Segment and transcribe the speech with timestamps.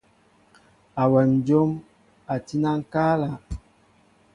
[1.01, 1.69] Awem njóm
[2.45, 3.29] tí na ŋkala.